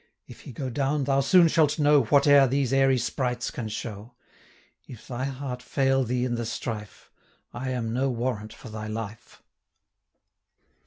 [0.25, 4.15] If he go down, thou soon shalt know 430 Whate'er these airy sprites can show:
[4.87, 7.11] If thy heart fail thee in the strife,
[7.53, 9.43] I am no warrant for thy life."